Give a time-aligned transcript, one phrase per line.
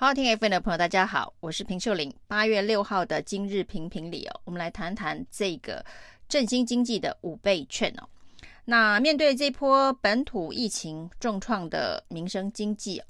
[0.00, 2.14] 好，听 FM 的朋友，大家好，我是平秀玲。
[2.28, 5.84] 八月六号的今日评评理哦，我们来谈谈这个
[6.28, 8.08] 振兴经济的五倍券哦。
[8.64, 13.02] 那面对这波本土疫情重创的民生经济，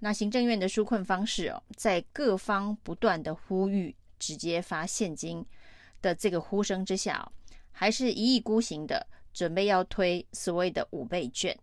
[0.00, 5.42] 那行政院的纾困方式哦，在各方不断的呼吁直接发现金
[6.02, 7.24] 的这个呼声之下哦，
[7.72, 11.58] 还是一意孤行的准备要推所谓的五倍券。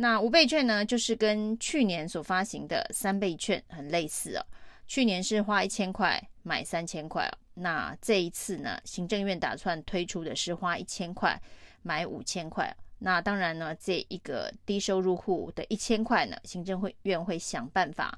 [0.00, 4.46] 那五倍券呢，就是跟去年所发行的三倍券很类似哦。
[4.86, 11.36] 去年是花一千块买三千块哦，那这一次呢，行政院打算推出的是花一千块
[11.82, 12.72] 买五千块。
[13.00, 18.16] 那当然呢，这一个低收入户的一千块呢，行政会院会想办法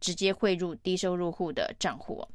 [0.00, 2.26] 直接汇入低收入户的账户。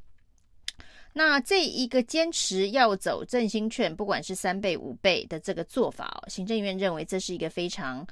[1.12, 8.06] 那这一个坚持要走振兴券，不管是三倍五倍的这个做法哦，行政院认为这是一个非常。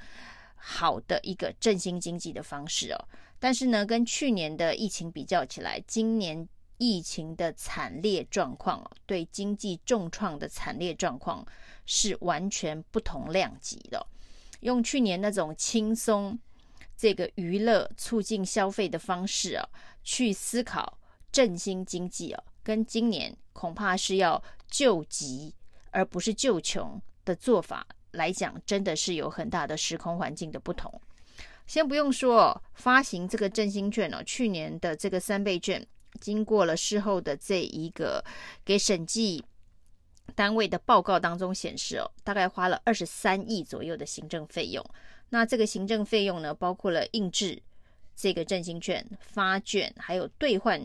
[0.66, 11.46] 好的一个振兴经济的方式哦，但是呢，跟去年的疫情比较起来，今年疫情的惨烈状况哦，对经济重创的惨烈状况
[11.84, 14.06] 是完全不同量级的。
[14.60, 16.38] 用去年那种轻松
[16.96, 19.68] 这个娱乐促进消费的方式哦，
[20.02, 20.98] 去思考
[21.30, 25.54] 振兴经济哦，跟今年恐怕是要救急
[25.90, 27.86] 而不是救穷的做法。
[28.14, 31.00] 来讲，真的是有很大的时空环境的不同。
[31.66, 35.86] 先不用说发行这个振兴券哦，去年的这个三倍券，
[36.20, 38.24] 经过了事后的这一个
[38.64, 39.42] 给审计
[40.34, 44.84] 单位的报告当中显示哦，大概花了二十三亿左右的行政费用。
[45.30, 47.60] 那这个行政费用呢，包括了印制
[48.14, 50.80] 这个振兴券、发券，还有兑换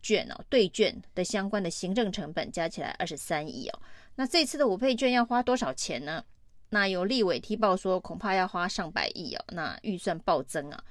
[0.00, 3.78] 券哦、兑券的相关的行政成本，加起来二十三亿哦。
[4.14, 6.24] 那这次的五倍券要花多少钱呢？
[6.70, 10.82] 那有立委踢爆说，恐怕要花上百亿哦，那预算暴增啊。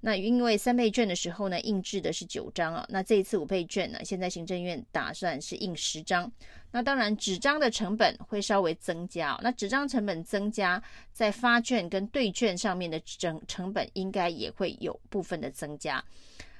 [0.00, 6.30] 那因为三倍券的时候呢，印制的是九张啊，那这一次五倍券呢，现在行政院打算是印十张。
[6.70, 10.80] 那当然纸张的成本会稍微增加，那纸张成本增加，
[11.12, 16.04] 在发券跟兑券上面的整成本应该也会有部分的增加。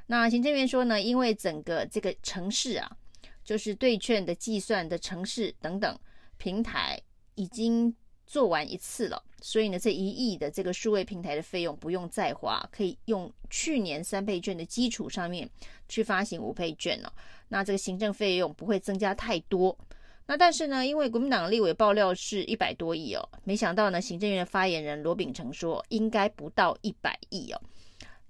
[0.06, 2.90] 那行政院说呢，因为整个这个程式啊，
[3.44, 5.96] 就是兑券的计算的程式等等
[6.38, 7.00] 平台
[7.34, 7.94] 已经。
[8.28, 15.48] 做完一次了，所以呢，这一亿的这个数位平台的费用不用再花，可以用去年三倍券的基础上面
[15.88, 17.10] 去发行五倍券了。
[17.48, 19.74] 那这个行政费用不会增加太多。
[20.26, 27.60] 那但是呢，因为国民党立委爆料是一百多亿哦，没想到呢，行政院的发言人罗秉成说应该不到一百亿哦。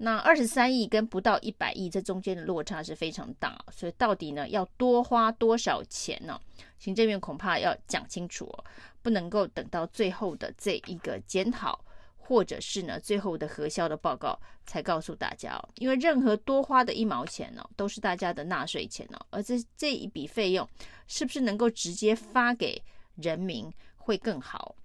[0.01, 6.41] 那二十三亿跟不到一百亿，这中间的落差是非常大，所以到底呢要多花多少钱呢？
[6.79, 8.65] 行政院恐怕要讲清楚哦，
[9.03, 11.85] 不能够等到最后的这一个检讨，
[12.17, 20.69] 或者是呢最后的核销的报告才告诉大家哦，因为任何多花的一毛钱呢，都是大家的纳税钱哦，而这这一笔费用
[21.09, 22.81] 是不是能够直接发给
[23.17, 24.77] 人民会更好？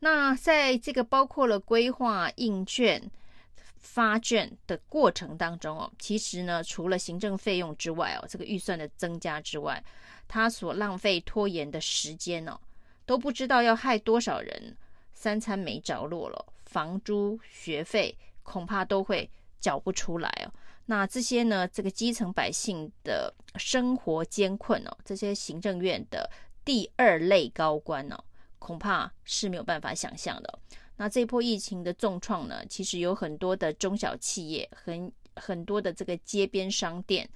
[0.00, 3.02] 那在这个包括了规划印券。
[3.84, 9.84] 发券的过程当中哦，其实呢，除了行政费用之外哦，这个预算的增加之外，
[10.26, 12.58] 他所浪费拖延的时间哦，
[13.04, 14.76] 都不知道要害多少人
[15.12, 19.30] 三餐没着落了，房租、学费恐怕都会
[19.60, 20.52] 缴不出来哦。
[20.86, 26.30] 那这些呢，这个基层百姓的生活艰困哦，这些行政院的
[26.64, 28.16] 第二类高官哦，
[28.58, 30.58] 恐怕是没有办法想象的。
[30.96, 37.28] 那这波疫情的重创呢，其实有很多的中小企业，很很多的这个街边商店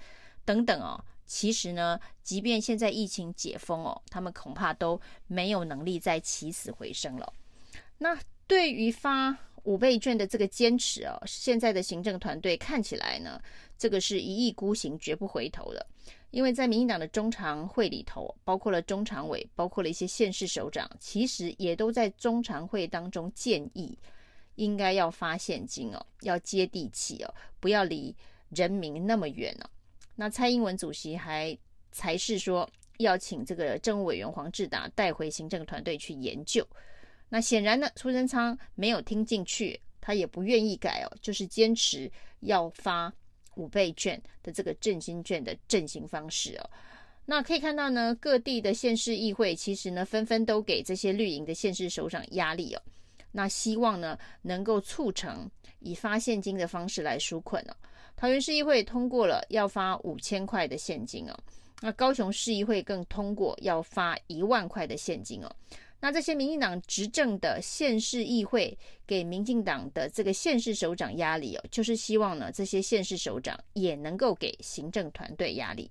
[0.45, 1.03] 等等哦。
[1.27, 7.33] 其实呢，即便现在疫情解封哦，他们恐怕都没有能力再起死回生了。
[7.99, 9.37] 那对于发
[9.69, 13.39] 五倍券的这个坚持哦，现在的行政团队看起来呢，
[13.77, 15.87] 这个是一意孤行，绝不回头的。
[16.31, 23.99] 因为在民进党的中常会里头，包括了中常委，包括了一些县市首长，其实也都在中常会当中建议，
[24.55, 28.17] 应该要发现金哦，要接地气哦，不要离
[28.49, 29.69] 人民那么远哦。
[30.17, 31.57] 那蔡英文主席还
[31.93, 32.67] 才是说
[33.01, 36.67] 要请这个政务委员黄志达带回行政团队去研究。
[37.29, 42.11] 那显然呢，苏贞昌没有听进去，他也不愿意改哦，就是坚持
[42.41, 43.13] 要发。
[43.57, 46.71] 五倍券的这个振兴券的振兴方式哦，
[47.25, 52.83] 那可以看到呢，各地的县市议会其实呢，纷纷都给这些绿营的县市首长压力哦，
[53.33, 57.75] 那希望呢能够促成以发现金的方式来纾困哦。
[58.15, 61.37] 桃园市议会通过了要发五千块的现金哦，
[61.81, 65.51] 那高雄市议会更通过要发一万块的现金哦。
[66.01, 75.91] 那这些民进党执政的县市议会给民进党的这个县市首长压力哦，就是希望呢，这些县市首长也能够给行政团队压力。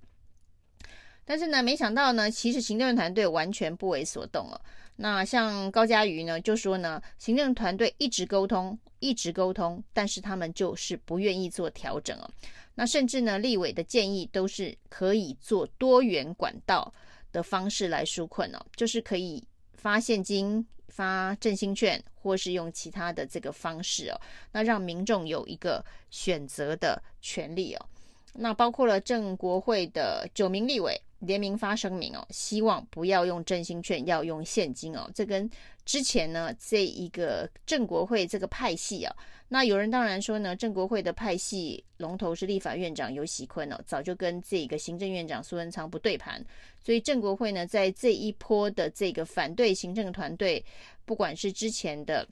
[1.25, 4.62] 但是呢，没想到呢，其实行政团队完全不为所动哦。
[4.95, 12.30] 那像高嘉瑜呢，就说呢，行政团队一直沟通，一直沟通，但是他们就是不愿意做调整哦。
[12.75, 16.94] 那甚至呢，立委的建议都是可以做多元管道
[17.33, 19.44] 的方式来纾困哦，就是可以。
[19.77, 24.19] 发现金、发振兴券，或是用其他的这个方式哦，
[24.51, 27.85] 那让民众有一个选择的权利哦。
[28.33, 35.09] 那包括了正国会的九名立委联名发声明哦，希望不要用振兴券，要用现金哦。
[35.15, 35.50] 这跟
[35.85, 39.15] 之前呢这一个正国会这个派系啊，
[39.47, 46.44] 那有人当然说呢，正国会的派系龙头是立法院长游锡堃哦，早就跟这个行政院长苏文昌不对盘，
[46.83, 50.63] 所以正国会呢在这一波的这个反对行政团队，
[51.06, 52.27] 不管是之前的。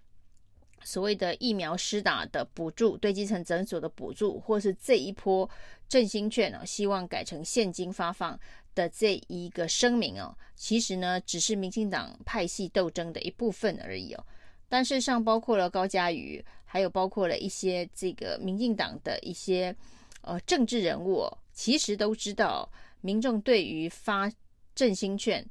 [0.84, 5.50] 所谓的疫苗施打的补助，对基层诊所的补助，或是这一波
[5.88, 8.40] 振兴券呢，希望改成现金发放
[8.76, 14.26] 的这一个声明哦，其实呢，只是民进党派系斗争的一部分而已哦。
[14.68, 19.76] 但事实上，包括了高嘉瑜，还有包括了一些这个民进党的一些
[20.22, 22.70] 呃政治人物，其实都知道
[23.02, 24.32] 民众对于发
[24.74, 25.46] 振兴券、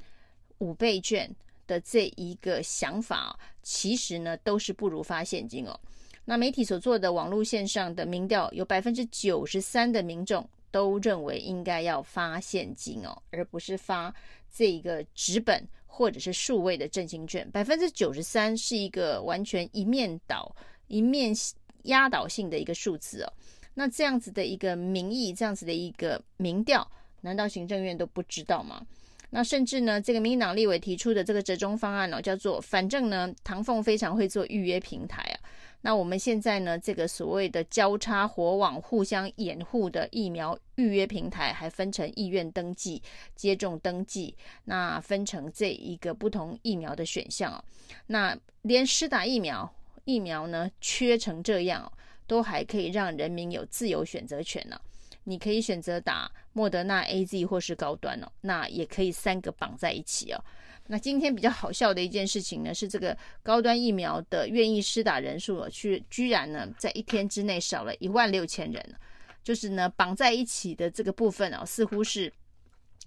[0.58, 1.34] 五倍券。
[1.66, 5.78] 的这一个想法，其实呢都是不如发现金哦。
[6.24, 14.14] 那媒体所做的网络线上的民调，有百分之九十三的民众都认为应该要发现金哦，而不是发
[14.50, 17.48] 这一个纸本或者是数位的振兴券。
[17.50, 20.54] 百分之九十三是一个完全一面倒、
[20.88, 21.34] 一面
[21.82, 23.32] 压倒性的一个数字哦。
[23.74, 26.90] 那这样子的一个民意，这样子的一个民调，
[27.20, 28.86] 难道行政院都不知道吗？
[29.34, 35.36] 那甚至呢，这个民进党立委提出的这个折中方案呢、哦，叫做反正呢，唐凤非常会做预约平台啊。
[35.80, 43.02] 那我们现在呢，这个所谓的交叉火网、互相掩护的疫苗预约平台，还分成意愿登记、
[43.34, 44.36] 接种登记，
[44.66, 47.62] 那分成这一个不同疫苗的选项啊。
[48.06, 49.68] 那连施打疫苗，
[50.04, 51.90] 疫苗呢缺成这样，
[52.28, 54.80] 都还可以让人民有自由选择权呢、啊。
[55.24, 60.44] 你可以选择打莫德纳、AZ 或是高端哦，那也可以三个绑在一起哦。
[60.86, 68.94] 那今天比较好笑的一件事情呢，是这个高端疫苗的愿意施打人数去居然呢在一天之内少了一万六千人，
[69.42, 72.30] 就是呢绑在一起的这个部分哦，似乎是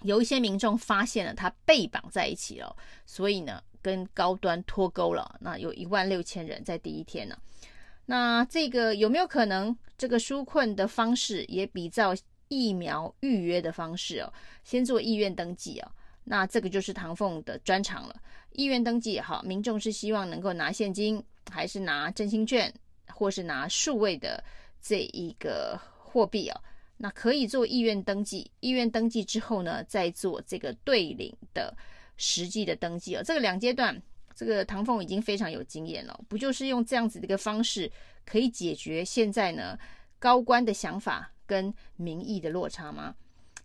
[0.01, 2.75] 有一些民众发现了它被绑在一起了，
[3.05, 5.37] 所以呢跟高端脱钩了。
[5.39, 7.37] 那有一万六千人在第一天呢。
[8.09, 12.15] 那这个有没有可能，这个纾困的方式也比照
[12.47, 14.31] 疫苗预约的方式哦？
[14.63, 15.91] 先做意愿登记哦，
[16.23, 18.15] 那这个就是唐凤的专长了。
[18.53, 21.21] 意愿登记也好，民众是希望能够拿现金，
[21.51, 22.73] 还是拿振兴券，
[23.13, 24.41] 或是拿数位的
[24.81, 26.61] 这一个货币哦？
[26.95, 31.75] 那可以做意愿登记，意愿登记之后呢，再做这个对领的
[32.15, 33.21] 实际的登记哦。
[33.21, 34.01] 这个两阶段。
[34.37, 37.91] 这个唐凤已经非常有经验了，不就是用这样子的一个方式，
[38.23, 39.75] 可以解决现在呢
[40.19, 43.15] 高官的想法跟民意的落差吗？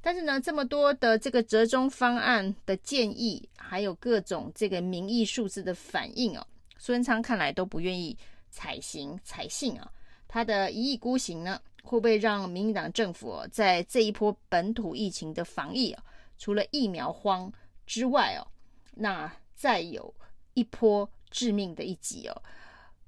[0.00, 6.46] 但是呢，这么多的这个折中方案的建议，还有各种这个民意数字的反应哦，
[6.78, 8.16] 苏贞昌看来都不愿意
[8.50, 9.92] 采行采信啊。
[10.26, 16.02] 他的一意孤行呢，会不会让民进党政府哦，在这一波本土疫情的防疫啊，
[16.38, 17.52] 除了疫苗荒
[17.86, 18.48] 之外哦，
[18.94, 20.12] 那再有？
[20.55, 22.43] 一波致命的一击哦，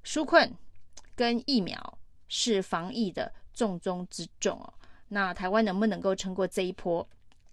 [0.05, 0.53] 纾困
[1.15, 1.99] 跟疫苗
[2.29, 4.75] 是防疫的重中之重哦。
[5.09, 7.07] 那台湾能不能够撑过这一波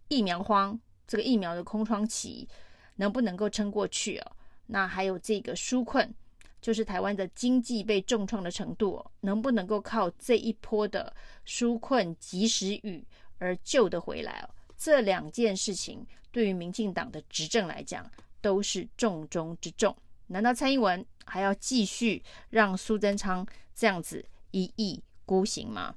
[0.08, 0.80] 疫苗荒？
[1.08, 2.48] 这个疫苗的空窗期
[2.96, 4.32] 能不能够撑过去哦？
[4.68, 6.14] 那还有这个纾困，
[6.62, 11.14] 就是台湾的经济被重创的程度哦，能不能够靠这一波的
[11.46, 13.06] 纾困及时雨
[13.40, 14.50] 而救得回来哦？
[14.78, 18.10] 这两件事情对于民进党的执政来讲。
[18.42, 19.96] 都是重中之重。
[20.28, 23.46] 难道蔡英文还要继续让苏贞昌
[23.76, 25.96] 这样子一意孤行吗？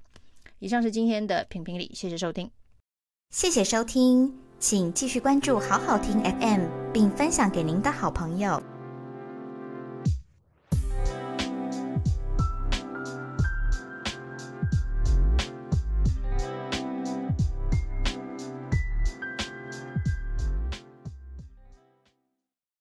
[0.59, 2.51] 以上是今天的评评理，谢谢收听。
[3.31, 8.74] 谢谢收听，请继续关注好好听 FM，并分享给您的好朋友。